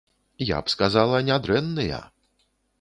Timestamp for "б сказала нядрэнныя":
0.69-2.03